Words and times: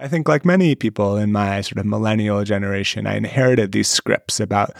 I 0.00 0.08
think, 0.08 0.28
like 0.28 0.46
many 0.46 0.74
people 0.74 1.18
in 1.18 1.30
my 1.30 1.60
sort 1.60 1.78
of 1.78 1.84
millennial 1.84 2.42
generation, 2.42 3.06
I 3.06 3.16
inherited 3.16 3.72
these 3.72 3.88
scripts 3.88 4.40
about 4.40 4.74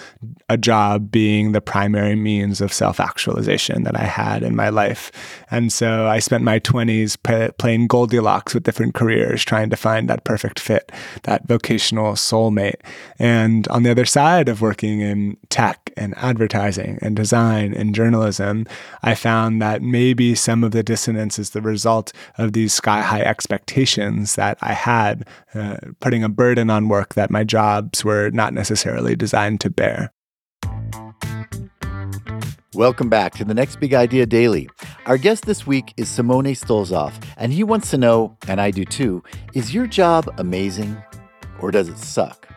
a 0.48 0.56
job 0.56 1.10
being 1.10 1.52
the 1.52 1.60
primary 1.60 2.16
means 2.16 2.62
of 2.62 2.72
self 2.72 2.98
actualization 2.98 3.82
that 3.82 3.98
I 3.98 4.04
had 4.04 4.42
in 4.42 4.56
my 4.56 4.70
life. 4.70 5.12
And 5.50 5.70
so 5.72 6.06
I 6.06 6.20
spent 6.20 6.42
my 6.42 6.58
20s 6.58 7.18
p- 7.22 7.52
playing 7.58 7.88
Goldilocks 7.88 8.54
with 8.54 8.62
different 8.62 8.94
careers, 8.94 9.44
trying 9.44 9.68
to 9.68 9.76
find 9.76 10.08
that 10.08 10.24
perfect 10.24 10.58
fit, 10.58 10.90
that 11.24 11.46
vocational 11.46 12.14
soulmate. 12.14 12.80
And 13.18 13.68
on 13.68 13.82
the 13.82 13.90
other 13.90 14.06
side 14.06 14.48
of 14.48 14.62
working 14.62 15.00
in 15.00 15.36
tech 15.50 15.92
and 15.98 16.14
advertising 16.16 16.98
and 17.02 17.14
design 17.14 17.74
and 17.74 17.94
journalism, 17.94 18.66
I 19.02 19.14
found 19.14 19.60
that 19.60 19.82
maybe 19.82 20.34
some 20.34 20.64
of 20.64 20.70
the 20.70 20.82
dissonance 20.82 21.38
is 21.38 21.50
the 21.50 21.60
result 21.60 22.12
of 22.38 22.54
these 22.54 22.72
sky 22.72 23.02
high 23.02 23.22
expectations 23.22 24.36
that 24.36 24.56
I 24.62 24.72
had 24.72 25.09
uh, 25.54 25.76
putting 26.00 26.24
a 26.24 26.28
burden 26.28 26.70
on 26.70 26.88
work 26.88 27.14
that 27.14 27.30
my 27.30 27.44
jobs 27.44 28.04
were 28.04 28.30
not 28.30 28.54
necessarily 28.54 29.16
designed 29.16 29.60
to 29.60 29.70
bear. 29.70 30.12
Welcome 32.74 33.08
back 33.08 33.34
to 33.34 33.44
the 33.44 33.52
Next 33.52 33.80
Big 33.80 33.94
Idea 33.94 34.26
Daily. 34.26 34.68
Our 35.06 35.18
guest 35.18 35.44
this 35.44 35.66
week 35.66 35.92
is 35.96 36.08
Simone 36.08 36.54
Stolzoff, 36.54 37.12
and 37.36 37.52
he 37.52 37.64
wants 37.64 37.90
to 37.90 37.98
know, 37.98 38.36
and 38.46 38.60
I 38.60 38.70
do 38.70 38.84
too, 38.84 39.22
is 39.54 39.74
your 39.74 39.86
job 39.86 40.32
amazing 40.38 40.96
or 41.60 41.70
does 41.70 41.88
it 41.88 41.98
suck? 41.98 42.48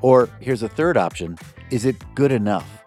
Or 0.00 0.28
here's 0.40 0.62
a 0.62 0.68
third 0.68 0.96
option 0.96 1.38
is 1.70 1.84
it 1.84 1.96
good 2.14 2.32
enough? 2.32 2.84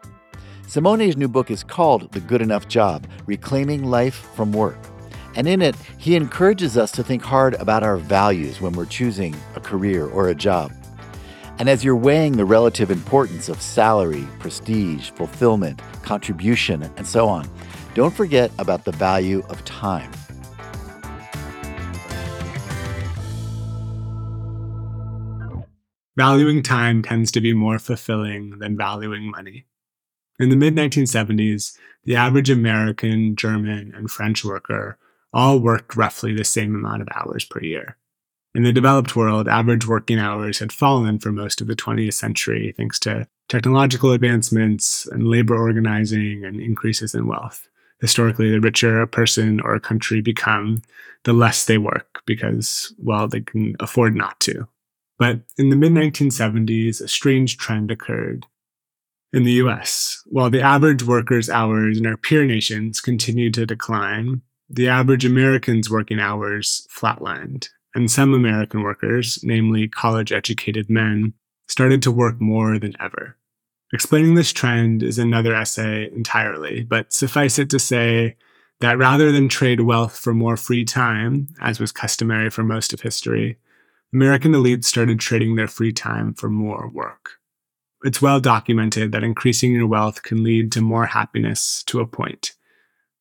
Simone's 0.68 1.18
new 1.18 1.28
book 1.28 1.52
is 1.52 1.64
called 1.64 2.12
The 2.14 2.20
Good 2.20 2.42
Enough 2.42 2.68
Job 2.68 3.06
Reclaiming 3.26 3.84
Life 3.84 4.28
from 4.36 4.52
Work. 4.54 4.78
And 5.36 5.48
in 5.48 5.62
it, 5.62 5.76
he 5.98 6.16
encourages 6.16 6.78
us 6.78 6.92
to 6.92 7.04
think 7.04 7.24
hard 7.24 7.54
about 7.56 7.84
our 7.84 7.98
values 7.98 8.60
when 8.60 8.74
we're 8.74 8.86
choosing 8.86 9.36
a 9.56 9.62
career 9.62 10.06
or 10.08 10.28
a 10.28 10.36
job. 10.36 10.74
And 11.58 11.70
as 11.70 11.84
you're 11.84 11.96
weighing 11.96 12.34
the 12.34 12.46
relative 12.46 12.92
importance 12.92 13.48
of 13.48 13.62
salary, 13.62 14.28
prestige, 14.40 15.12
fulfillment, 15.12 15.82
contribution, 16.02 16.84
and 16.98 17.08
so 17.08 17.28
on, 17.28 17.48
don't 17.94 18.14
forget 18.14 18.52
about 18.58 18.84
the 18.84 18.92
value 18.92 19.44
of 19.48 19.64
time. 19.64 20.12
Valuing 26.18 26.62
time 26.62 27.02
tends 27.02 27.32
to 27.32 27.42
be 27.42 27.54
more 27.54 27.80
fulfilling 27.80 28.60
than 28.60 28.76
valuing 28.76 29.32
money. 29.32 29.66
In 30.40 30.50
the 30.50 30.56
mid 30.56 30.76
1970s, 30.76 31.78
the 32.04 32.16
average 32.16 32.50
American, 32.50 33.36
German, 33.36 33.94
and 33.96 34.12
French 34.12 34.44
worker 34.44 34.98
all 35.34 35.60
worked 35.60 35.96
roughly 35.96 36.34
the 36.34 36.44
same 36.44 36.76
amount 36.76 37.02
of 37.02 37.08
hours 37.14 37.46
per 37.46 37.62
year. 37.62 37.98
In 38.54 38.64
the 38.64 38.74
developed 38.74 39.16
world, 39.16 39.48
average 39.48 39.88
working 39.88 40.20
hours 40.20 40.60
had 40.60 40.74
fallen 40.74 41.20
for 41.20 41.32
most 41.32 41.62
of 41.62 41.68
the 41.68 41.76
20th 41.76 42.14
century 42.14 42.74
thanks 42.76 43.00
to 43.00 43.28
technological 43.48 44.12
advancements 44.12 45.06
and 45.08 45.28
labor 45.28 45.56
organizing 45.56 46.44
and 46.44 46.60
increases 46.60 47.16
in 47.16 47.28
wealth. 47.28 47.70
Historically, 48.02 48.52
the 48.52 48.60
richer 48.60 49.00
a 49.00 49.08
person 49.08 49.62
or 49.62 49.74
a 49.74 49.80
country 49.80 50.22
become, 50.22 50.82
the 51.24 51.34
less 51.34 51.66
they 51.66 51.78
work 51.78 52.22
because, 52.26 52.94
well, 52.98 53.28
they 53.28 53.42
can 53.42 53.76
afford 53.80 54.16
not 54.16 54.40
to. 54.42 54.68
But 55.18 55.42
in 55.58 55.70
the 55.70 55.76
mid 55.76 55.92
1970s, 55.92 57.00
a 57.00 57.08
strange 57.08 57.58
trend 57.58 57.92
occurred. 57.92 58.48
In 59.32 59.44
the 59.44 59.54
US, 59.64 60.24
while 60.26 60.50
the 60.50 60.62
average 60.62 61.04
worker's 61.04 61.50
hours 61.50 62.00
in 62.00 62.06
our 62.06 62.18
peer 62.18 62.44
nations 62.44 63.00
continued 63.00 63.54
to 63.54 63.66
decline, 63.66 64.42
the 64.74 64.88
average 64.88 65.26
American's 65.26 65.90
working 65.90 66.20
hours 66.20 66.88
flatlined, 66.90 67.68
and 67.94 68.10
some 68.10 68.34
American 68.34 68.84
workers, 68.84 69.40
namely 69.44 69.88
college 69.88 70.32
educated 70.32 70.90
men, 70.90 71.34
started 71.68 72.02
to 72.02 72.12
work 72.12 72.40
more 72.40 72.80
than 72.80 72.96
ever. 73.00 73.38
Explaining 73.94 74.36
this 74.36 74.54
trend 74.54 75.04
is 75.04 75.20
another 75.20 75.54
essay 75.54 76.10
entirely, 76.16 76.84
but 76.84 77.12
suffice 77.12 77.60
it 77.60 77.70
to 77.70 77.80
say 77.80 78.38
that 78.80 78.98
rather 78.98 79.32
than 79.32 79.50
trade 79.50 79.82
wealth 79.82 80.18
for 80.18 80.34
more 80.34 80.56
free 80.56 80.86
time, 80.86 81.48
as 81.60 81.80
was 81.80 81.92
customary 81.92 82.50
for 82.50 82.64
most 82.64 82.94
of 82.94 83.02
history, 83.02 83.58
American 84.14 84.54
elites 84.54 84.86
started 84.86 85.20
trading 85.20 85.56
their 85.56 85.68
free 85.68 85.92
time 85.92 86.34
for 86.34 86.50
more 86.50 86.90
work. 86.94 87.32
It's 88.04 88.22
well 88.22 88.40
documented 88.40 89.12
that 89.12 89.24
increasing 89.24 89.74
your 89.74 89.88
wealth 89.88 90.24
can 90.24 90.44
lead 90.44 90.72
to 90.72 90.82
more 90.82 91.06
happiness 91.06 91.84
to 91.84 92.00
a 92.00 92.08
point. 92.08 92.54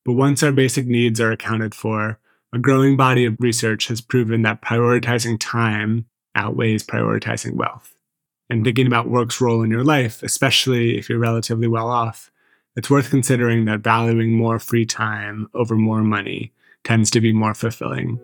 But 0.03 0.13
once 0.13 0.41
our 0.41 0.51
basic 0.51 0.87
needs 0.87 1.21
are 1.21 1.31
accounted 1.31 1.75
for, 1.75 2.19
a 2.53 2.59
growing 2.59 2.97
body 2.97 3.25
of 3.25 3.37
research 3.39 3.87
has 3.87 4.01
proven 4.01 4.41
that 4.41 4.61
prioritizing 4.61 5.37
time 5.39 6.05
outweighs 6.35 6.83
prioritizing 6.85 7.53
wealth. 7.53 7.93
And 8.49 8.63
thinking 8.63 8.87
about 8.87 9.09
work's 9.09 9.39
role 9.39 9.61
in 9.61 9.71
your 9.71 9.83
life, 9.83 10.23
especially 10.23 10.97
if 10.97 11.07
you're 11.07 11.19
relatively 11.19 11.67
well 11.67 11.87
off, 11.87 12.31
it's 12.75 12.89
worth 12.89 13.09
considering 13.09 13.65
that 13.65 13.81
valuing 13.81 14.33
more 14.33 14.59
free 14.59 14.85
time 14.85 15.47
over 15.53 15.75
more 15.75 16.01
money 16.01 16.51
tends 16.83 17.11
to 17.11 17.21
be 17.21 17.31
more 17.31 17.53
fulfilling 17.53 18.19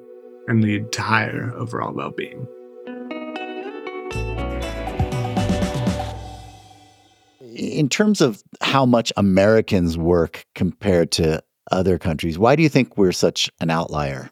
and 0.48 0.64
lead 0.64 0.92
to 0.94 1.02
higher 1.02 1.54
overall 1.56 1.94
well 1.94 2.12
being. 2.12 2.48
In 7.56 7.90
terms 7.90 8.22
of 8.22 8.44
how 8.62 8.86
much 8.86 9.14
Americans 9.16 9.98
work 9.98 10.46
compared 10.56 11.12
to 11.12 11.44
other 11.72 11.98
countries. 11.98 12.38
Why 12.38 12.56
do 12.56 12.64
you 12.64 12.70
think 12.70 12.98
we're 12.98 13.12
such 13.12 13.50
an 13.60 13.70
outlier? 13.70 14.32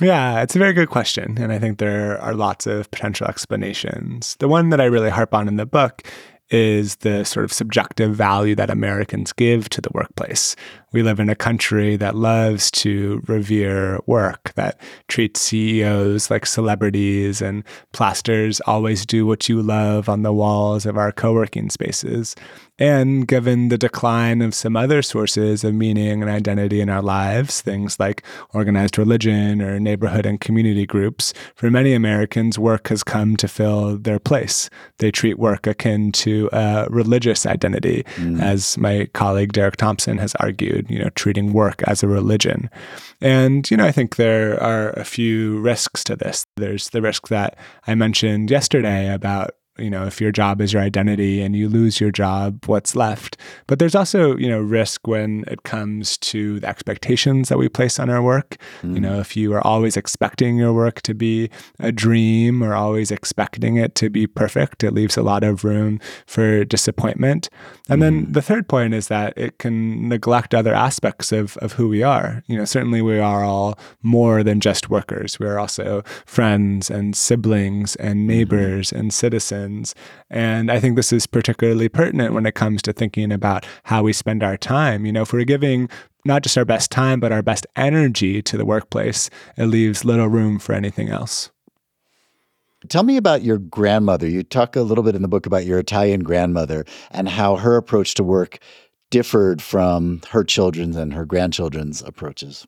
Yeah, 0.00 0.42
it's 0.42 0.56
a 0.56 0.58
very 0.58 0.72
good 0.72 0.88
question. 0.88 1.36
And 1.38 1.52
I 1.52 1.58
think 1.58 1.78
there 1.78 2.18
are 2.20 2.34
lots 2.34 2.66
of 2.66 2.90
potential 2.90 3.26
explanations. 3.26 4.36
The 4.38 4.48
one 4.48 4.70
that 4.70 4.80
I 4.80 4.84
really 4.84 5.10
harp 5.10 5.34
on 5.34 5.46
in 5.46 5.56
the 5.56 5.66
book 5.66 6.02
is 6.50 6.96
the 6.96 7.24
sort 7.24 7.44
of 7.44 7.52
subjective 7.52 8.14
value 8.14 8.54
that 8.56 8.70
Americans 8.70 9.32
give 9.32 9.68
to 9.70 9.80
the 9.80 9.90
workplace. 9.92 10.56
We 10.92 11.02
live 11.02 11.20
in 11.20 11.28
a 11.28 11.36
country 11.36 11.96
that 11.96 12.16
loves 12.16 12.70
to 12.72 13.22
revere 13.26 14.00
work, 14.06 14.52
that 14.56 14.80
treats 15.06 15.40
CEOs 15.40 16.30
like 16.30 16.46
celebrities, 16.46 17.40
and 17.40 17.62
plasters 17.92 18.60
always 18.62 19.06
do 19.06 19.24
what 19.24 19.48
you 19.48 19.62
love 19.62 20.08
on 20.08 20.22
the 20.22 20.32
walls 20.32 20.86
of 20.86 20.96
our 20.96 21.12
co 21.12 21.32
working 21.32 21.70
spaces. 21.70 22.34
And 22.80 23.28
given 23.28 23.68
the 23.68 23.76
decline 23.76 24.40
of 24.40 24.54
some 24.54 24.74
other 24.74 25.02
sources 25.02 25.64
of 25.64 25.74
meaning 25.74 26.22
and 26.22 26.30
identity 26.30 26.80
in 26.80 26.88
our 26.88 27.02
lives, 27.02 27.60
things 27.60 28.00
like 28.00 28.22
organized 28.54 28.96
religion 28.96 29.60
or 29.60 29.78
neighborhood 29.78 30.24
and 30.24 30.40
community 30.40 30.86
groups, 30.86 31.34
for 31.54 31.70
many 31.70 31.92
Americans, 31.92 32.58
work 32.58 32.88
has 32.88 33.04
come 33.04 33.36
to 33.36 33.46
fill 33.46 33.98
their 33.98 34.18
place. 34.18 34.70
They 34.96 35.10
treat 35.10 35.38
work 35.38 35.66
akin 35.66 36.10
to 36.12 36.48
a 36.54 36.86
religious 36.88 37.44
identity, 37.44 38.04
mm. 38.16 38.40
as 38.40 38.78
my 38.78 39.10
colleague 39.12 39.52
Derek 39.52 39.76
Thompson 39.76 40.16
has 40.16 40.34
argued, 40.36 40.79
you 40.88 40.98
know, 40.98 41.10
treating 41.10 41.52
work 41.52 41.82
as 41.84 42.02
a 42.02 42.08
religion. 42.08 42.70
And, 43.20 43.70
you 43.70 43.76
know, 43.76 43.84
I 43.84 43.92
think 43.92 44.16
there 44.16 44.60
are 44.62 44.90
a 44.90 45.04
few 45.04 45.58
risks 45.60 46.04
to 46.04 46.16
this. 46.16 46.46
There's 46.56 46.90
the 46.90 47.02
risk 47.02 47.28
that 47.28 47.58
I 47.86 47.94
mentioned 47.94 48.50
yesterday 48.50 49.12
about 49.12 49.56
you 49.80 49.90
know 49.90 50.06
if 50.06 50.20
your 50.20 50.30
job 50.30 50.60
is 50.60 50.72
your 50.72 50.82
identity 50.82 51.40
and 51.40 51.56
you 51.56 51.68
lose 51.68 52.00
your 52.00 52.10
job 52.10 52.64
what's 52.66 52.94
left 52.94 53.36
but 53.66 53.78
there's 53.78 53.94
also 53.94 54.36
you 54.36 54.48
know 54.48 54.60
risk 54.60 55.06
when 55.06 55.44
it 55.46 55.62
comes 55.62 56.18
to 56.18 56.60
the 56.60 56.68
expectations 56.68 57.48
that 57.48 57.58
we 57.58 57.68
place 57.68 57.98
on 57.98 58.10
our 58.10 58.22
work 58.22 58.56
mm. 58.82 58.94
you 58.94 59.00
know 59.00 59.18
if 59.20 59.36
you 59.36 59.52
are 59.52 59.66
always 59.66 59.96
expecting 59.96 60.56
your 60.56 60.72
work 60.72 61.00
to 61.02 61.14
be 61.14 61.50
a 61.78 61.90
dream 61.90 62.62
or 62.62 62.74
always 62.74 63.10
expecting 63.10 63.76
it 63.76 63.94
to 63.94 64.10
be 64.10 64.26
perfect 64.26 64.84
it 64.84 64.92
leaves 64.92 65.16
a 65.16 65.22
lot 65.22 65.42
of 65.42 65.64
room 65.64 65.98
for 66.26 66.64
disappointment 66.64 67.48
and 67.88 67.98
mm. 67.98 68.04
then 68.04 68.32
the 68.32 68.42
third 68.42 68.68
point 68.68 68.94
is 68.94 69.08
that 69.08 69.32
it 69.36 69.58
can 69.58 70.08
neglect 70.08 70.54
other 70.54 70.74
aspects 70.74 71.32
of 71.32 71.56
of 71.58 71.72
who 71.74 71.88
we 71.88 72.02
are 72.02 72.42
you 72.46 72.56
know 72.56 72.64
certainly 72.64 73.00
we 73.00 73.18
are 73.18 73.44
all 73.44 73.78
more 74.02 74.42
than 74.42 74.60
just 74.60 74.90
workers 74.90 75.38
we 75.38 75.46
are 75.46 75.58
also 75.58 76.02
friends 76.26 76.90
and 76.90 77.16
siblings 77.16 77.96
and 77.96 78.20
mm-hmm. 78.20 78.26
neighbors 78.26 78.90
mm. 78.90 78.98
and 78.98 79.14
citizens 79.14 79.69
and 80.28 80.70
I 80.70 80.80
think 80.80 80.96
this 80.96 81.12
is 81.12 81.26
particularly 81.26 81.88
pertinent 81.88 82.34
when 82.34 82.46
it 82.46 82.54
comes 82.54 82.82
to 82.82 82.92
thinking 82.92 83.32
about 83.32 83.66
how 83.84 84.02
we 84.02 84.12
spend 84.12 84.42
our 84.42 84.56
time. 84.56 85.06
You 85.06 85.12
know, 85.12 85.22
if 85.22 85.32
we're 85.32 85.44
giving 85.44 85.88
not 86.24 86.42
just 86.42 86.58
our 86.58 86.64
best 86.64 86.90
time, 86.90 87.20
but 87.20 87.32
our 87.32 87.42
best 87.42 87.66
energy 87.76 88.42
to 88.42 88.56
the 88.56 88.64
workplace, 88.64 89.30
it 89.56 89.66
leaves 89.66 90.04
little 90.04 90.28
room 90.28 90.58
for 90.58 90.74
anything 90.74 91.08
else. 91.08 91.50
Tell 92.88 93.02
me 93.02 93.16
about 93.16 93.42
your 93.42 93.58
grandmother. 93.58 94.26
You 94.26 94.42
talk 94.42 94.74
a 94.74 94.82
little 94.82 95.04
bit 95.04 95.14
in 95.14 95.22
the 95.22 95.28
book 95.28 95.46
about 95.46 95.66
your 95.66 95.78
Italian 95.78 96.20
grandmother 96.22 96.84
and 97.10 97.28
how 97.28 97.56
her 97.56 97.76
approach 97.76 98.14
to 98.14 98.24
work 98.24 98.58
differed 99.10 99.60
from 99.60 100.22
her 100.30 100.44
children's 100.44 100.96
and 100.96 101.12
her 101.12 101.26
grandchildren's 101.26 102.00
approaches. 102.02 102.66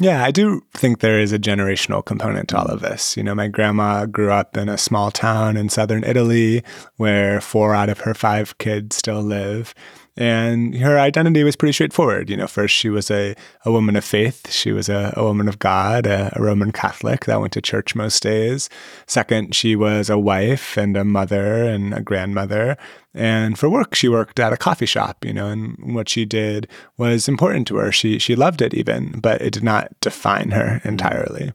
Yeah, 0.00 0.24
I 0.24 0.32
do 0.32 0.60
think 0.74 0.98
there 0.98 1.20
is 1.20 1.32
a 1.32 1.38
generational 1.38 2.04
component 2.04 2.48
to 2.48 2.58
all 2.58 2.66
of 2.66 2.80
this. 2.80 3.16
You 3.16 3.22
know, 3.22 3.34
my 3.34 3.46
grandma 3.46 4.06
grew 4.06 4.32
up 4.32 4.56
in 4.56 4.68
a 4.68 4.76
small 4.76 5.12
town 5.12 5.56
in 5.56 5.68
southern 5.68 6.02
Italy 6.02 6.64
where 6.96 7.40
four 7.40 7.76
out 7.76 7.88
of 7.88 8.00
her 8.00 8.12
five 8.12 8.58
kids 8.58 8.96
still 8.96 9.22
live. 9.22 9.72
And 10.16 10.76
her 10.76 10.98
identity 10.98 11.42
was 11.44 11.56
pretty 11.56 11.72
straightforward. 11.72 12.28
You 12.28 12.36
know, 12.36 12.46
first 12.46 12.74
she 12.74 12.88
was 12.88 13.10
a, 13.10 13.36
a 13.64 13.70
woman 13.70 13.94
of 13.94 14.04
faith. 14.04 14.50
She 14.50 14.72
was 14.72 14.88
a, 14.88 15.12
a 15.16 15.24
woman 15.24 15.48
of 15.48 15.58
God, 15.58 16.06
a, 16.06 16.32
a, 16.36 16.42
Roman 16.42 16.70
Catholic 16.70 17.24
that 17.24 17.40
went 17.40 17.52
to 17.54 17.60
church 17.60 17.96
most 17.96 18.22
days. 18.22 18.68
Second, 19.06 19.54
she 19.54 19.74
was 19.74 20.10
a 20.10 20.18
wife 20.18 20.76
and 20.76 20.96
a 20.96 21.04
mother 21.04 21.64
and 21.64 21.94
a 21.94 22.00
grandmother. 22.00 22.76
And 23.14 23.58
for 23.58 23.68
work, 23.68 23.94
she 23.94 24.08
worked 24.08 24.40
at 24.40 24.52
a 24.52 24.56
coffee 24.56 24.86
shop, 24.86 25.24
you 25.24 25.32
know, 25.32 25.46
and 25.48 25.94
what 25.94 26.08
she 26.08 26.24
did 26.24 26.66
was 26.96 27.28
important 27.28 27.66
to 27.68 27.76
her. 27.76 27.92
She 27.92 28.18
she 28.18 28.34
loved 28.34 28.60
it 28.60 28.74
even, 28.74 29.20
but 29.20 29.40
it 29.40 29.52
did 29.52 29.62
not 29.62 29.88
define 30.00 30.50
her 30.50 30.80
entirely. 30.84 31.52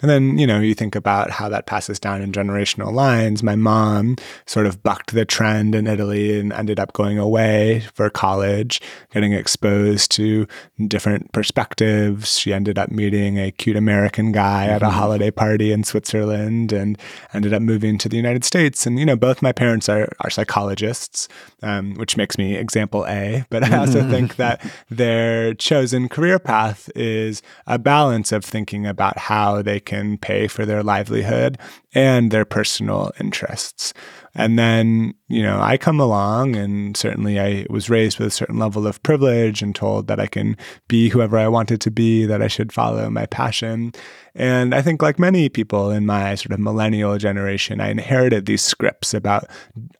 And 0.00 0.10
then, 0.10 0.36
you 0.36 0.46
know, 0.46 0.58
you 0.58 0.74
think 0.74 0.96
about 0.96 1.30
how 1.30 1.48
that 1.48 1.66
passes 1.66 2.00
down 2.00 2.22
in 2.22 2.32
generational 2.32 2.92
lines. 2.92 3.42
My 3.42 3.54
mom 3.54 4.16
sort 4.46 4.66
of 4.66 4.82
bucked 4.82 5.14
the 5.14 5.24
trend 5.24 5.76
in 5.76 5.86
Italy 5.86 6.40
and 6.40 6.52
ended 6.52 6.80
up 6.80 6.92
going 6.92 7.18
away 7.18 7.80
for 7.94 8.10
college, 8.10 8.80
getting 9.12 9.32
exposed 9.32 10.10
to 10.12 10.46
different 10.88 11.30
perspectives. 11.32 12.36
She 12.36 12.52
ended 12.52 12.78
up 12.78 12.90
meeting 12.90 13.38
a 13.38 13.52
cute 13.52 13.76
American 13.76 14.32
guy 14.32 14.66
at 14.66 14.82
a 14.82 14.86
mm-hmm. 14.86 14.98
holiday 14.98 15.30
party 15.30 15.70
in 15.70 15.84
Switzerland 15.84 16.72
and 16.72 16.98
ended 17.32 17.54
up 17.54 17.62
moving 17.62 17.96
to 17.98 18.08
the 18.08 18.16
United 18.16 18.44
States. 18.44 18.84
And, 18.86 18.98
you 18.98 19.06
know, 19.06 19.16
both 19.16 19.40
my 19.40 19.52
parents 19.52 19.88
are, 19.88 20.08
are 20.20 20.30
psychologists, 20.30 20.91
um, 21.62 21.94
which 21.94 22.16
makes 22.16 22.38
me 22.38 22.56
example 22.56 23.06
A. 23.06 23.44
But 23.50 23.64
I 23.64 23.78
also 23.78 24.08
think 24.08 24.36
that 24.36 24.64
their 24.90 25.54
chosen 25.54 26.08
career 26.08 26.38
path 26.38 26.90
is 26.94 27.42
a 27.66 27.78
balance 27.78 28.32
of 28.32 28.44
thinking 28.44 28.86
about 28.86 29.18
how 29.18 29.62
they 29.62 29.80
can 29.80 30.18
pay 30.18 30.48
for 30.48 30.64
their 30.64 30.82
livelihood 30.82 31.58
and 31.94 32.30
their 32.30 32.44
personal 32.44 33.12
interests. 33.20 33.92
And 34.34 34.58
then, 34.58 35.14
you 35.28 35.42
know, 35.42 35.60
I 35.60 35.76
come 35.76 36.00
along 36.00 36.56
and 36.56 36.96
certainly 36.96 37.38
I 37.38 37.66
was 37.68 37.90
raised 37.90 38.18
with 38.18 38.28
a 38.28 38.30
certain 38.30 38.58
level 38.58 38.86
of 38.86 39.02
privilege 39.02 39.60
and 39.60 39.74
told 39.74 40.06
that 40.06 40.18
I 40.18 40.26
can 40.26 40.56
be 40.88 41.10
whoever 41.10 41.38
I 41.38 41.48
wanted 41.48 41.80
to 41.82 41.90
be, 41.90 42.24
that 42.24 42.40
I 42.40 42.48
should 42.48 42.72
follow 42.72 43.10
my 43.10 43.26
passion. 43.26 43.92
And 44.34 44.74
I 44.74 44.80
think, 44.80 45.02
like 45.02 45.18
many 45.18 45.50
people 45.50 45.90
in 45.90 46.06
my 46.06 46.34
sort 46.36 46.52
of 46.52 46.58
millennial 46.58 47.18
generation, 47.18 47.82
I 47.82 47.90
inherited 47.90 48.46
these 48.46 48.62
scripts 48.62 49.12
about 49.12 49.44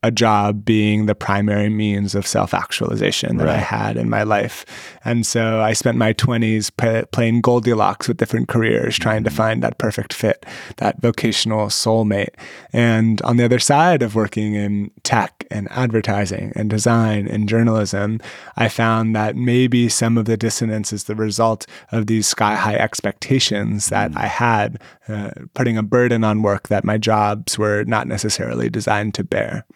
a 0.02 0.11
job 0.11 0.64
being 0.64 1.05
the 1.05 1.14
primary 1.14 1.69
means 1.69 2.14
of 2.14 2.26
self 2.26 2.55
actualization 2.55 3.37
that 3.37 3.44
right. 3.44 3.56
I 3.56 3.58
had 3.58 3.99
in 3.99 4.08
my 4.08 4.23
life. 4.23 4.64
And 5.05 5.26
so 5.26 5.61
I 5.61 5.75
spent 5.75 5.99
my 5.99 6.14
20s 6.14 6.70
p- 6.75 7.06
playing 7.12 7.43
Goldilocks 7.43 8.08
with 8.08 8.17
different 8.17 8.49
careers, 8.49 8.99
trying 8.99 9.23
to 9.25 9.31
find 9.31 9.62
that 9.62 9.76
perfect 9.76 10.14
fit, 10.14 10.46
that 10.79 11.02
vocational 11.02 11.67
soulmate. 11.67 12.34
And 12.73 13.20
on 13.23 13.37
the 13.37 13.44
other 13.44 13.58
side 13.58 14.02
of 14.02 14.14
working 14.22 14.54
in 14.54 14.88
tech 15.02 15.44
and 15.50 15.66
advertising 15.72 16.52
and 16.54 16.70
design 16.70 17.26
and 17.26 17.48
journalism, 17.48 18.20
I 18.56 18.69
found 18.69 19.16
that 19.16 19.34
maybe 19.34 19.88
some 19.88 20.16
of 20.16 20.26
the 20.26 20.36
dissonance 20.36 20.92
is 20.92 21.04
the 21.04 21.16
result 21.16 21.66
of 21.90 22.06
these 22.06 22.28
sky 22.28 22.54
high 22.54 22.76
expectations 22.76 23.88
that 23.88 24.12
mm. 24.12 24.16
I 24.16 24.26
had, 24.28 24.80
uh, 25.08 25.32
putting 25.54 25.76
a 25.76 25.82
burden 25.82 26.22
on 26.22 26.42
work 26.42 26.69
that 26.69 26.84
my 26.84 26.98
jobs 26.98 27.58
were 27.58 27.82
not 27.82 28.06
necessarily 28.06 28.70
designed 28.70 29.14
to 29.14 29.24
bear. 29.24 29.66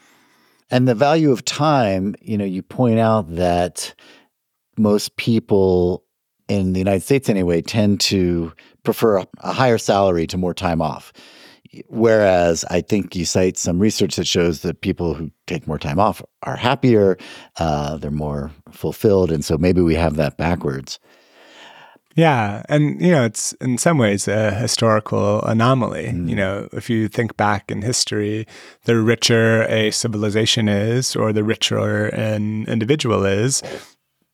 And 0.70 0.86
the 0.86 0.94
value 0.94 1.32
of 1.32 1.44
time, 1.44 2.14
you 2.20 2.38
know, 2.38 2.44
you 2.44 2.62
point 2.62 3.00
out 3.00 3.34
that 3.34 3.94
most 4.78 5.16
people 5.16 6.04
in 6.46 6.72
the 6.72 6.78
United 6.78 7.02
States, 7.02 7.28
anyway, 7.28 7.62
tend 7.62 7.98
to 8.02 8.52
prefer 8.84 9.18
a, 9.18 9.26
a 9.40 9.52
higher 9.52 9.78
salary 9.78 10.28
to 10.28 10.36
more 10.36 10.54
time 10.54 10.80
off. 10.80 11.12
Whereas 11.88 12.64
I 12.70 12.80
think 12.80 13.16
you 13.16 13.24
cite 13.24 13.58
some 13.58 13.78
research 13.78 14.16
that 14.16 14.26
shows 14.26 14.60
that 14.60 14.80
people 14.80 15.14
who 15.14 15.30
take 15.46 15.66
more 15.66 15.78
time 15.78 15.98
off 15.98 16.22
are 16.42 16.56
happier, 16.56 17.16
uh, 17.58 17.96
they're 17.96 18.10
more 18.10 18.50
fulfilled. 18.70 19.30
And 19.30 19.44
so 19.44 19.56
maybe 19.58 19.80
we 19.80 19.94
have 19.94 20.16
that 20.16 20.36
backwards. 20.36 20.98
Yeah. 22.16 22.62
And, 22.70 22.98
you 23.00 23.10
know, 23.10 23.24
it's 23.26 23.52
in 23.60 23.76
some 23.76 23.98
ways 23.98 24.26
a 24.26 24.50
historical 24.50 25.42
anomaly. 25.42 26.06
Mm. 26.06 26.30
You 26.30 26.36
know, 26.36 26.68
if 26.72 26.88
you 26.88 27.08
think 27.08 27.36
back 27.36 27.70
in 27.70 27.82
history, 27.82 28.46
the 28.84 28.96
richer 28.96 29.64
a 29.64 29.90
civilization 29.90 30.66
is, 30.66 31.14
or 31.14 31.34
the 31.34 31.44
richer 31.44 32.06
an 32.06 32.64
individual 32.68 33.26
is, 33.26 33.62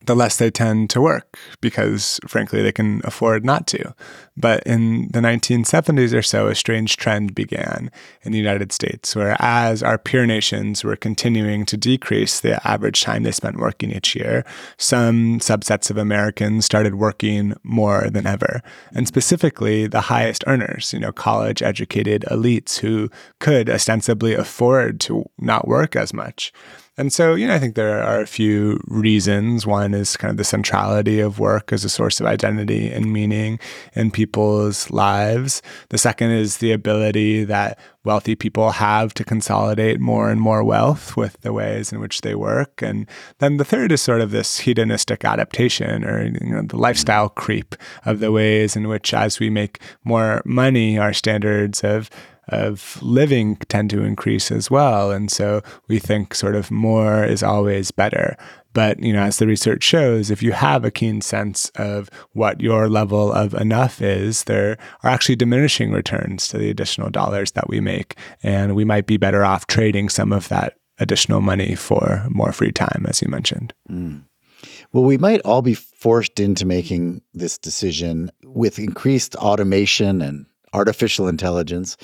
the 0.05 0.15
less 0.15 0.37
they 0.37 0.51
tend 0.51 0.89
to 0.91 1.01
work 1.01 1.37
because, 1.61 2.19
frankly, 2.27 2.61
they 2.61 2.71
can 2.71 3.01
afford 3.03 3.45
not 3.45 3.67
to. 3.67 3.93
But 4.35 4.63
in 4.63 5.09
the 5.11 5.19
1970s 5.19 6.17
or 6.17 6.21
so, 6.21 6.47
a 6.47 6.55
strange 6.55 6.97
trend 6.97 7.35
began 7.35 7.91
in 8.23 8.31
the 8.31 8.37
United 8.37 8.71
States, 8.71 9.15
where 9.15 9.35
as 9.39 9.83
our 9.83 9.97
peer 9.97 10.25
nations 10.25 10.83
were 10.83 10.95
continuing 10.95 11.65
to 11.65 11.77
decrease 11.77 12.39
the 12.39 12.65
average 12.67 13.01
time 13.01 13.23
they 13.23 13.31
spent 13.31 13.57
working 13.57 13.91
each 13.91 14.15
year, 14.15 14.43
some 14.77 15.39
subsets 15.39 15.89
of 15.89 15.97
Americans 15.97 16.65
started 16.65 16.95
working 16.95 17.53
more 17.63 18.09
than 18.09 18.25
ever. 18.25 18.61
And 18.93 19.07
specifically, 19.07 19.87
the 19.87 20.01
highest 20.01 20.43
earners, 20.47 20.93
you 20.93 20.99
know, 20.99 21.11
college 21.11 21.61
educated 21.61 22.25
elites 22.29 22.79
who 22.79 23.09
could 23.39 23.69
ostensibly 23.69 24.33
afford 24.33 24.99
to 25.01 25.25
not 25.37 25.67
work 25.67 25.95
as 25.95 26.13
much. 26.13 26.51
And 26.95 27.11
so, 27.11 27.33
you 27.33 27.47
know, 27.47 27.55
I 27.55 27.59
think 27.59 27.73
there 27.73 28.03
are 28.03 28.21
a 28.21 28.27
few 28.27 28.79
reasons. 28.87 29.65
One 29.65 29.95
is 29.95 30.15
kind 30.15 30.29
of 30.29 30.37
the 30.37 30.43
centrality 30.43 31.19
of 31.19 31.39
work 31.39 31.73
as 31.73 31.83
a 31.83 31.89
source 31.89 32.19
of 32.19 32.27
identity 32.27 32.91
and 32.91 33.11
meaning 33.11 33.59
in 33.95 34.11
people's 34.11 34.91
lives. 34.91 35.63
The 35.89 35.97
second 35.97 36.31
is 36.31 36.57
the 36.57 36.71
ability 36.71 37.45
that 37.45 37.79
wealthy 38.03 38.35
people 38.35 38.71
have 38.71 39.11
to 39.15 39.23
consolidate 39.23 39.99
more 39.99 40.29
and 40.29 40.39
more 40.39 40.63
wealth 40.63 41.17
with 41.17 41.39
the 41.41 41.51
ways 41.51 41.91
in 41.91 41.99
which 41.99 42.21
they 42.21 42.35
work. 42.35 42.83
And 42.83 43.09
then 43.39 43.57
the 43.57 43.65
third 43.65 43.91
is 43.91 44.01
sort 44.01 44.21
of 44.21 44.29
this 44.29 44.59
hedonistic 44.59 45.25
adaptation 45.25 46.03
or 46.05 46.23
you 46.25 46.39
know, 46.41 46.61
the 46.61 46.77
lifestyle 46.77 47.29
creep 47.29 47.75
of 48.05 48.19
the 48.19 48.31
ways 48.31 48.75
in 48.75 48.87
which 48.87 49.15
as 49.15 49.39
we 49.39 49.49
make 49.49 49.81
more 50.03 50.43
money, 50.45 50.99
our 50.99 51.13
standards 51.13 51.83
of 51.83 52.11
of 52.49 53.01
living 53.01 53.55
tend 53.69 53.89
to 53.91 54.03
increase 54.03 54.51
as 54.51 54.69
well. 54.69 55.11
And 55.11 55.31
so 55.31 55.61
we 55.87 55.99
think 55.99 56.35
sort 56.35 56.55
of 56.55 56.71
more 56.71 57.23
is 57.23 57.43
always 57.43 57.91
better. 57.91 58.37
But, 58.73 59.01
you 59.03 59.13
know, 59.13 59.21
as 59.21 59.37
the 59.37 59.47
research 59.47 59.83
shows, 59.83 60.31
if 60.31 60.41
you 60.41 60.51
have 60.51 60.83
a 60.83 60.91
keen 60.91 61.21
sense 61.21 61.69
of 61.75 62.09
what 62.31 62.59
your 62.59 62.89
level 62.89 63.31
of 63.31 63.53
enough 63.53 64.01
is, 64.01 64.45
there 64.45 64.77
are 65.03 65.09
actually 65.11 65.35
diminishing 65.35 65.91
returns 65.91 66.47
to 66.47 66.57
the 66.57 66.71
additional 66.71 67.11
dollars 67.11 67.51
that 67.51 67.69
we 67.69 67.79
make. 67.79 68.15
And 68.41 68.75
we 68.75 68.83
might 68.83 69.05
be 69.05 69.17
better 69.17 69.45
off 69.45 69.67
trading 69.67 70.09
some 70.09 70.33
of 70.33 70.49
that 70.49 70.77
additional 70.97 71.41
money 71.41 71.75
for 71.75 72.25
more 72.29 72.51
free 72.51 72.71
time, 72.71 73.05
as 73.07 73.21
you 73.21 73.29
mentioned. 73.29 73.73
Mm. 73.89 74.23
Well, 74.91 75.03
we 75.03 75.17
might 75.17 75.41
all 75.41 75.61
be 75.61 75.73
forced 75.73 76.39
into 76.39 76.65
making 76.65 77.21
this 77.33 77.57
decision 77.57 78.31
with 78.43 78.79
increased 78.79 79.35
automation 79.35 80.21
and 80.21 80.45
artificial 80.73 81.27
intelligence. 81.27 81.97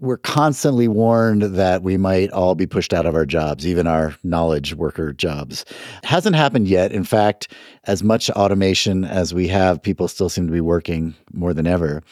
We're 0.00 0.18
constantly 0.18 0.86
warned 0.86 1.42
that 1.42 1.82
we 1.82 1.96
might 1.96 2.30
all 2.30 2.54
be 2.54 2.66
pushed 2.66 2.94
out 2.94 3.04
of 3.04 3.14
our 3.16 3.26
jobs, 3.26 3.66
even 3.66 3.86
our 3.86 4.14
knowledge 4.22 4.74
worker 4.74 5.12
jobs. 5.12 5.64
Hasn't 6.04 6.36
happened 6.36 6.68
yet. 6.68 6.92
In 6.92 7.02
fact, 7.02 7.52
as 7.84 8.04
much 8.04 8.30
automation 8.30 9.04
as 9.04 9.34
we 9.34 9.48
have, 9.48 9.82
people 9.82 10.06
still 10.06 10.28
seem 10.28 10.46
to 10.46 10.52
be 10.52 10.60
working 10.60 11.14
more 11.32 11.52
than 11.52 11.66
ever. 11.66 12.02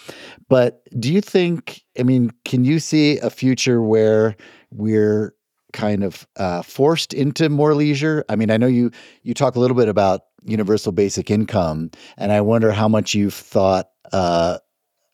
But 0.48 0.82
do 0.98 1.12
you 1.12 1.20
think, 1.20 1.82
I 1.98 2.02
mean, 2.02 2.32
can 2.44 2.64
you 2.64 2.80
see 2.80 3.18
a 3.18 3.30
future 3.30 3.80
where 3.80 4.36
we're 4.70 5.34
kind 5.72 6.02
of 6.02 6.26
uh, 6.36 6.62
forced 6.62 7.14
into 7.14 7.48
more 7.48 7.74
leisure? 7.74 8.24
I 8.28 8.34
mean, 8.34 8.50
I 8.50 8.56
know 8.56 8.66
you 8.66 8.90
you 9.22 9.34
talk 9.34 9.54
a 9.54 9.60
little 9.60 9.76
bit 9.76 9.88
about 9.88 10.22
universal 10.44 10.90
basic 10.90 11.30
income, 11.30 11.90
and 12.16 12.32
I 12.32 12.40
wonder 12.40 12.72
how 12.72 12.88
much 12.88 13.14
you've 13.14 13.34
thought 13.34 13.90
uh, 14.12 14.58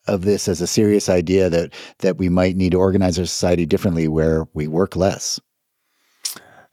of 0.06 0.22
this 0.22 0.48
as 0.48 0.60
a 0.60 0.66
serious 0.66 1.08
idea 1.08 1.48
that 1.50 1.72
that 2.00 2.18
we 2.18 2.28
might 2.28 2.56
need 2.56 2.72
to 2.72 2.78
organize 2.78 3.18
our 3.18 3.26
society 3.26 3.66
differently 3.66 4.08
where 4.08 4.46
we 4.54 4.66
work 4.66 4.96
less. 4.96 5.40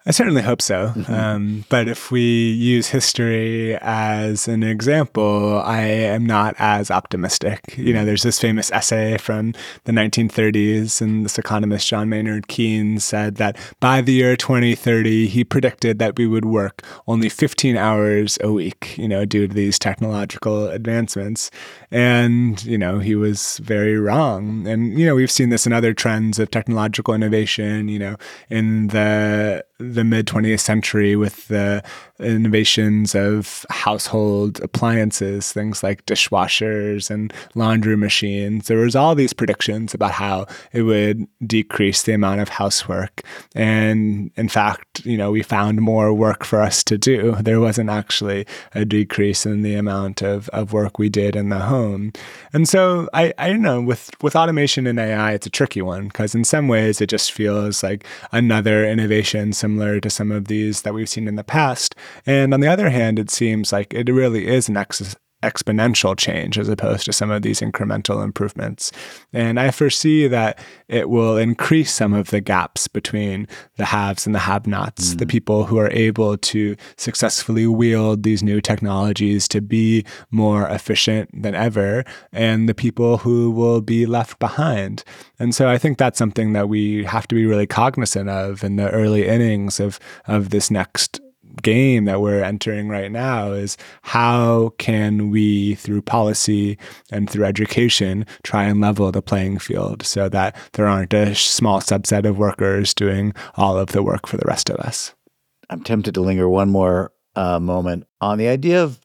I 0.05 0.11
certainly 0.11 0.41
hope 0.41 0.61
so. 0.61 0.93
Mm-hmm. 0.95 1.13
Um, 1.13 1.65
but 1.67 1.89
if 1.89 2.09
we 2.09 2.21
use 2.21 2.87
history 2.87 3.75
as 3.81 4.47
an 4.47 4.63
example, 4.63 5.59
I 5.59 5.81
am 5.81 6.25
not 6.25 6.55
as 6.57 6.89
optimistic. 6.89 7.77
You 7.77 7.93
know, 7.93 8.05
there's 8.05 8.23
this 8.23 8.39
famous 8.39 8.71
essay 8.71 9.17
from 9.17 9.53
the 9.83 9.91
1930s, 9.91 11.01
and 11.01 11.25
this 11.25 11.37
economist, 11.37 11.85
John 11.85 12.07
Maynard 12.07 12.47
Keynes, 12.47 13.03
said 13.03 13.35
that 13.35 13.57
by 13.81 13.99
the 13.99 14.13
year 14.13 14.37
2030, 14.37 15.27
he 15.27 15.43
predicted 15.43 15.99
that 15.99 16.17
we 16.17 16.25
would 16.25 16.45
work 16.45 16.81
only 17.05 17.27
15 17.27 17.75
hours 17.75 18.37
a 18.41 18.53
week, 18.53 18.97
you 18.97 19.07
know, 19.07 19.25
due 19.25 19.49
to 19.49 19.53
these 19.53 19.77
technological 19.77 20.67
advancements. 20.69 21.51
And, 21.91 22.63
you 22.63 22.77
know, 22.77 22.99
he 22.99 23.15
was 23.15 23.57
very 23.57 23.97
wrong. 23.97 24.65
And, 24.65 24.97
you 24.97 25.05
know, 25.05 25.15
we've 25.15 25.29
seen 25.29 25.49
this 25.49 25.67
in 25.67 25.73
other 25.73 25.93
trends 25.93 26.39
of 26.39 26.51
technological 26.51 27.13
innovation, 27.13 27.89
you 27.89 27.99
know, 27.99 28.15
in 28.49 28.87
the 28.87 29.65
the 29.79 30.03
mid 30.03 30.27
20th 30.27 30.59
century 30.59 31.15
with 31.15 31.47
the 31.47 31.81
innovations 32.19 33.15
of 33.15 33.65
household 33.69 34.59
appliances, 34.59 35.53
things 35.53 35.81
like 35.81 36.05
dishwashers 36.05 37.09
and 37.09 37.33
laundry 37.55 37.95
machines. 37.95 38.67
There 38.67 38.79
was 38.79 38.95
all 38.95 39.15
these 39.15 39.31
predictions 39.31 39.93
about 39.93 40.11
how 40.11 40.47
it 40.73 40.81
would 40.81 41.27
decrease 41.45 42.03
the 42.03 42.11
amount 42.11 42.41
of 42.41 42.49
housework. 42.49 43.23
And 43.55 44.31
in 44.35 44.49
fact, 44.49 45.05
you 45.05 45.17
know, 45.17 45.31
we 45.31 45.43
found 45.43 45.79
more 45.79 46.13
work 46.13 46.43
for 46.43 46.61
us 46.61 46.83
to 46.85 46.97
do. 46.97 47.35
There 47.39 47.61
wasn't 47.61 47.89
actually 47.89 48.45
a 48.75 48.83
decrease 48.83 49.45
in 49.45 49.61
the 49.61 49.75
amount 49.75 50.21
of, 50.21 50.49
of 50.49 50.73
work 50.73 50.99
we 50.99 51.07
did 51.07 51.37
in 51.37 51.49
the 51.49 51.59
home. 51.59 52.11
And 52.51 52.67
so 52.67 53.07
I, 53.13 53.33
I 53.37 53.47
don't 53.47 53.61
know, 53.61 53.81
with, 53.81 54.11
with 54.21 54.35
automation 54.35 54.87
and 54.87 54.99
AI, 54.99 55.31
it's 55.31 55.47
a 55.47 55.49
tricky 55.49 55.81
one 55.81 56.09
because 56.09 56.35
in 56.35 56.43
some 56.43 56.67
ways 56.67 56.99
it 56.99 57.07
just 57.07 57.31
feels 57.31 57.81
like 57.81 58.05
another 58.33 58.85
innovation 58.85 59.53
similar 59.69 59.99
to 59.99 60.09
some 60.09 60.31
of 60.31 60.47
these 60.47 60.81
that 60.81 60.93
we've 60.95 61.07
seen 61.09 61.27
in 61.27 61.35
the 61.35 61.43
past. 61.43 61.93
And 62.25 62.53
on 62.53 62.59
the 62.59 62.67
other 62.67 62.89
hand, 62.89 63.19
it 63.19 63.29
seems 63.29 63.71
like 63.71 63.93
it 63.93 64.11
really 64.11 64.47
is 64.47 64.67
an 64.67 64.77
ex- 64.77 65.15
exponential 65.43 66.17
change 66.17 66.57
as 66.57 66.67
opposed 66.67 67.05
to 67.05 67.13
some 67.13 67.31
of 67.31 67.41
these 67.41 67.61
incremental 67.61 68.23
improvements. 68.23 68.91
And 69.31 69.59
I 69.59 69.71
foresee 69.71 70.27
that 70.27 70.59
it 70.87 71.09
will 71.09 71.37
increase 71.37 71.93
some 71.93 72.13
of 72.13 72.29
the 72.29 72.41
gaps 72.41 72.87
between 72.87 73.47
the 73.77 73.85
haves 73.85 74.25
and 74.25 74.35
the 74.35 74.39
have 74.39 74.67
nots, 74.67 75.13
mm. 75.13 75.19
the 75.19 75.25
people 75.25 75.65
who 75.65 75.77
are 75.77 75.91
able 75.91 76.37
to 76.37 76.75
successfully 76.97 77.67
wield 77.67 78.23
these 78.23 78.43
new 78.43 78.59
technologies 78.59 79.47
to 79.49 79.61
be 79.61 80.05
more 80.29 80.67
efficient 80.67 81.29
than 81.41 81.55
ever, 81.55 82.03
and 82.33 82.67
the 82.67 82.73
people 82.73 83.17
who 83.19 83.49
will 83.49 83.81
be 83.81 84.05
left 84.05 84.39
behind. 84.39 85.03
And 85.39 85.55
so 85.55 85.69
I 85.69 85.77
think 85.77 85.97
that's 85.97 86.17
something 86.17 86.53
that 86.53 86.67
we 86.67 87.05
have 87.05 87.27
to 87.29 87.35
be 87.35 87.45
really 87.45 87.67
cognizant 87.67 88.29
of 88.29 88.63
in 88.63 88.75
the 88.75 88.89
early 88.89 89.27
innings 89.27 89.79
of, 89.79 89.99
of 90.27 90.49
this 90.49 90.69
next 90.69 91.21
game 91.61 92.05
that 92.05 92.21
we're 92.21 92.43
entering 92.43 92.89
right 92.89 93.11
now 93.11 93.51
is 93.51 93.77
how 94.01 94.73
can 94.77 95.29
we 95.29 95.75
through 95.75 96.01
policy 96.01 96.77
and 97.11 97.29
through 97.29 97.45
education 97.45 98.25
try 98.43 98.63
and 98.63 98.81
level 98.81 99.11
the 99.11 99.21
playing 99.21 99.59
field 99.59 100.03
so 100.03 100.29
that 100.29 100.55
there 100.73 100.87
aren't 100.87 101.13
a 101.13 101.35
small 101.35 101.79
subset 101.79 102.25
of 102.25 102.37
workers 102.37 102.93
doing 102.93 103.33
all 103.55 103.77
of 103.77 103.87
the 103.89 104.03
work 104.03 104.27
for 104.27 104.37
the 104.37 104.47
rest 104.47 104.69
of 104.69 104.77
us? 104.77 105.13
I'm 105.69 105.83
tempted 105.83 106.13
to 106.15 106.21
linger 106.21 106.49
one 106.49 106.69
more 106.69 107.11
uh, 107.35 107.59
moment 107.59 108.05
on 108.21 108.37
the 108.37 108.47
idea 108.47 108.83
of 108.83 108.99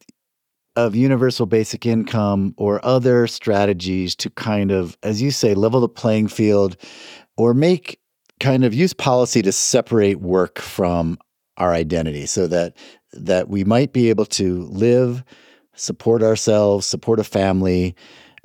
of 0.76 0.96
universal 0.96 1.46
basic 1.46 1.86
income 1.86 2.52
or 2.56 2.84
other 2.84 3.28
strategies 3.28 4.16
to 4.16 4.28
kind 4.30 4.72
of 4.72 4.98
as 5.04 5.22
you 5.22 5.30
say 5.30 5.54
level 5.54 5.80
the 5.80 5.88
playing 5.88 6.26
field 6.26 6.76
or 7.36 7.54
make 7.54 8.00
kind 8.40 8.64
of 8.64 8.74
use 8.74 8.92
policy 8.92 9.40
to 9.42 9.52
separate 9.52 10.20
work 10.20 10.58
from 10.58 11.16
our 11.56 11.72
identity 11.72 12.26
so 12.26 12.46
that 12.46 12.76
that 13.12 13.48
we 13.48 13.64
might 13.64 13.92
be 13.92 14.10
able 14.10 14.26
to 14.26 14.62
live 14.64 15.24
support 15.74 16.22
ourselves 16.22 16.86
support 16.86 17.20
a 17.20 17.24
family 17.24 17.94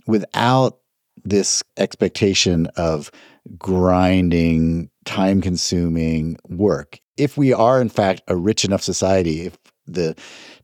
without 0.08 0.80
this 1.24 1.64
expectation 1.78 2.68
of 2.76 3.12
grinding 3.58 4.90
time 5.06 5.42
consuming 5.42 6.38
work. 6.48 7.00
If 7.18 7.38
we 7.38 7.52
are 7.54 7.82
in 7.82 7.90
fact 7.90 8.22
a 8.28 8.36
rich 8.36 8.64
enough 8.64 8.82
society 8.82 9.42
if 9.42 9.58
the 9.86 10.16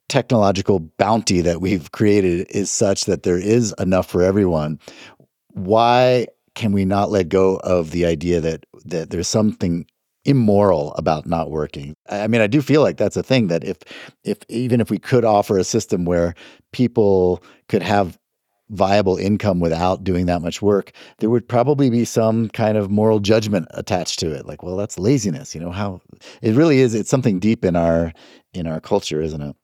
technological 0.08 0.80
bounty 0.80 1.42
that 1.42 1.62
we've 1.62 1.92
created 1.92 2.48
is 2.52 2.70
such 2.70 3.06
that 3.06 3.24
there 3.24 3.40
is 3.40 3.74
enough 3.80 4.08
for 4.08 4.22
everyone 4.22 4.80
why 5.56 6.28
can 6.54 6.72
we 6.74 6.86
not 6.86 7.10
let 7.10 7.30
go 7.30 7.58
of 7.58 7.92
the 7.92 8.06
idea 8.06 8.40
that 8.42 8.66
that 8.84 9.10
there's 9.10 9.28
something 9.28 9.86
immoral 10.26 10.94
about 10.94 11.26
not 11.26 11.52
working. 11.52 11.96
I 12.10 12.28
mean, 12.28 12.42
I 12.42 12.48
do 12.48 12.62
feel 12.62 12.82
like 12.82 12.98
that's 12.98 13.18
a 13.18 13.24
thing 13.24 13.48
that 13.48 13.64
if 13.64 13.78
if 14.24 14.40
even 14.50 14.82
if 14.82 14.90
we 14.90 14.98
could 14.98 15.24
offer 15.24 15.58
a 15.58 15.64
system 15.64 16.06
where 16.06 16.34
people 16.72 17.44
could 17.70 17.82
have 17.84 18.18
viable 18.70 19.16
income 19.18 19.60
without 19.60 20.04
doing 20.04 20.26
that 20.26 20.42
much 20.42 20.62
work, 20.62 20.92
there 21.20 21.30
would 21.30 21.48
probably 21.48 21.90
be 21.90 22.04
some 22.04 22.50
kind 22.50 22.78
of 22.78 22.90
moral 22.90 23.20
judgment 23.20 23.68
attached 23.72 24.20
to 24.20 24.32
it. 24.32 24.48
Like, 24.48 24.64
well, 24.64 24.76
that's 24.76 24.98
laziness, 24.98 25.54
you 25.54 25.62
know, 25.62 25.72
how 25.72 26.02
it 26.42 26.56
really 26.56 26.80
is 26.80 26.96
it's 26.96 27.10
something 27.10 27.40
deep 27.40 27.64
in 27.64 27.76
our 27.76 28.12
in 28.54 28.68
our 28.68 28.80
culture, 28.80 29.22
isn't 29.22 29.42
it? 29.42 29.56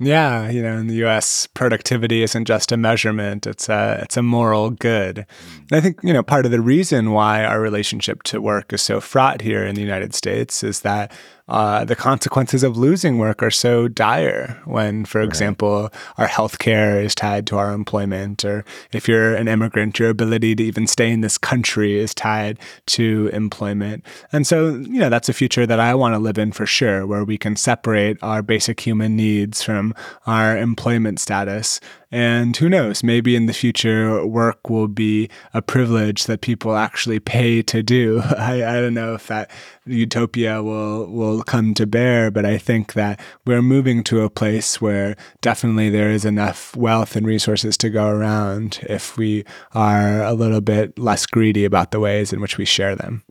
Yeah, 0.00 0.50
you 0.50 0.60
know, 0.60 0.76
in 0.76 0.88
the 0.88 0.96
U.S., 0.96 1.46
productivity 1.54 2.24
isn't 2.24 2.46
just 2.46 2.72
a 2.72 2.76
measurement; 2.76 3.46
it's 3.46 3.68
a 3.68 4.00
it's 4.02 4.16
a 4.16 4.22
moral 4.22 4.70
good. 4.70 5.16
Mm. 5.16 5.58
And 5.70 5.72
I 5.72 5.80
think 5.80 6.00
you 6.02 6.12
know 6.12 6.22
part 6.22 6.46
of 6.46 6.50
the 6.50 6.60
reason 6.60 7.12
why 7.12 7.44
our 7.44 7.60
relationship 7.60 8.24
to 8.24 8.40
work 8.40 8.72
is 8.72 8.82
so 8.82 9.00
fraught 9.00 9.40
here 9.40 9.64
in 9.64 9.76
the 9.76 9.80
United 9.82 10.12
States 10.12 10.64
is 10.64 10.80
that 10.80 11.12
uh, 11.46 11.84
the 11.84 11.94
consequences 11.94 12.62
of 12.62 12.76
losing 12.78 13.18
work 13.18 13.42
are 13.42 13.50
so 13.50 13.86
dire 13.86 14.62
when, 14.64 15.04
for 15.04 15.18
right. 15.18 15.28
example, 15.28 15.90
our 16.16 16.26
healthcare 16.26 17.04
is 17.04 17.14
tied 17.14 17.46
to 17.46 17.58
our 17.58 17.72
employment, 17.72 18.44
or 18.46 18.64
if 18.92 19.06
you're 19.06 19.34
an 19.34 19.46
immigrant, 19.46 19.98
your 19.98 20.08
ability 20.08 20.56
to 20.56 20.64
even 20.64 20.86
stay 20.86 21.10
in 21.10 21.20
this 21.20 21.36
country 21.36 21.98
is 21.98 22.14
tied 22.14 22.58
to 22.86 23.28
employment. 23.34 24.04
And 24.32 24.46
so, 24.46 24.70
you 24.70 24.98
know, 24.98 25.10
that's 25.10 25.28
a 25.28 25.34
future 25.34 25.66
that 25.66 25.78
I 25.78 25.94
want 25.94 26.14
to 26.14 26.18
live 26.18 26.38
in 26.38 26.50
for 26.50 26.64
sure, 26.64 27.06
where 27.06 27.24
we 27.24 27.36
can 27.36 27.56
separate 27.56 28.16
our 28.22 28.42
basic 28.42 28.80
human 28.80 29.14
needs 29.14 29.62
from 29.62 29.83
our 30.26 30.56
employment 30.56 31.20
status 31.20 31.80
and 32.14 32.56
who 32.56 32.68
knows, 32.68 33.02
maybe 33.02 33.34
in 33.34 33.46
the 33.46 33.52
future, 33.52 34.24
work 34.24 34.70
will 34.70 34.86
be 34.86 35.28
a 35.52 35.60
privilege 35.60 36.26
that 36.26 36.42
people 36.42 36.76
actually 36.76 37.18
pay 37.18 37.60
to 37.62 37.82
do. 37.82 38.20
I, 38.38 38.64
I 38.64 38.80
don't 38.80 38.94
know 38.94 39.14
if 39.14 39.26
that 39.26 39.50
utopia 39.84 40.62
will, 40.62 41.10
will 41.10 41.42
come 41.42 41.74
to 41.74 41.88
bear, 41.88 42.30
but 42.30 42.46
I 42.46 42.56
think 42.56 42.92
that 42.92 43.18
we're 43.44 43.62
moving 43.62 44.04
to 44.04 44.20
a 44.20 44.30
place 44.30 44.80
where 44.80 45.16
definitely 45.40 45.90
there 45.90 46.08
is 46.08 46.24
enough 46.24 46.76
wealth 46.76 47.16
and 47.16 47.26
resources 47.26 47.76
to 47.78 47.90
go 47.90 48.06
around 48.06 48.78
if 48.88 49.16
we 49.16 49.44
are 49.72 50.22
a 50.22 50.34
little 50.34 50.60
bit 50.60 50.96
less 50.96 51.26
greedy 51.26 51.64
about 51.64 51.90
the 51.90 51.98
ways 51.98 52.32
in 52.32 52.40
which 52.40 52.58
we 52.58 52.64
share 52.64 52.94
them. 52.94 53.24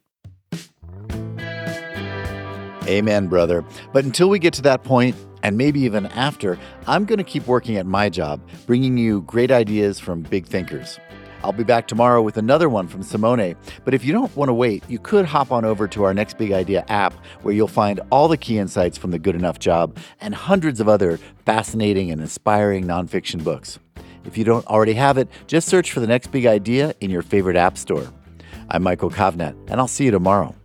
Amen, 2.85 3.27
brother. 3.27 3.63
But 3.93 4.03
until 4.03 4.27
we 4.27 4.39
get 4.39 4.53
to 4.55 4.61
that 4.63 4.83
point, 4.83 5.15
and 5.43 5.57
maybe 5.57 5.81
even 5.81 6.07
after, 6.07 6.57
I'm 6.87 7.05
going 7.05 7.19
to 7.19 7.23
keep 7.23 7.45
working 7.45 7.77
at 7.77 7.85
my 7.85 8.09
job, 8.09 8.41
bringing 8.65 8.97
you 8.97 9.21
great 9.21 9.51
ideas 9.51 9.99
from 9.99 10.23
big 10.23 10.47
thinkers. 10.47 10.99
I'll 11.43 11.51
be 11.51 11.65
back 11.65 11.87
tomorrow 11.89 12.21
with 12.21 12.37
another 12.37 12.69
one 12.69 12.87
from 12.87 13.03
Simone. 13.03 13.55
But 13.83 13.93
if 13.93 14.05
you 14.05 14.13
don't 14.13 14.33
want 14.35 14.47
to 14.47 14.53
wait, 14.53 14.81
you 14.87 14.97
could 14.97 15.25
hop 15.25 15.51
on 15.51 15.65
over 15.65 15.89
to 15.89 16.03
our 16.05 16.13
Next 16.13 16.37
Big 16.37 16.53
Idea 16.53 16.85
app, 16.87 17.13
where 17.41 17.53
you'll 17.53 17.67
find 17.67 17.99
all 18.11 18.29
the 18.29 18.37
key 18.37 18.57
insights 18.57 18.97
from 18.97 19.11
the 19.11 19.19
Good 19.19 19.35
Enough 19.35 19.59
Job 19.59 19.97
and 20.21 20.33
hundreds 20.33 20.79
of 20.79 20.87
other 20.87 21.19
fascinating 21.45 22.11
and 22.11 22.21
inspiring 22.21 22.85
nonfiction 22.85 23.43
books. 23.43 23.77
If 24.23 24.37
you 24.37 24.45
don't 24.45 24.65
already 24.67 24.93
have 24.93 25.17
it, 25.17 25.27
just 25.47 25.67
search 25.67 25.91
for 25.91 25.99
the 25.99 26.07
Next 26.07 26.31
Big 26.31 26.45
Idea 26.45 26.95
in 27.01 27.09
your 27.09 27.21
favorite 27.21 27.57
app 27.57 27.77
store. 27.77 28.07
I'm 28.69 28.81
Michael 28.81 29.09
Kovnat, 29.09 29.69
and 29.69 29.81
I'll 29.81 29.89
see 29.89 30.05
you 30.05 30.11
tomorrow. 30.11 30.55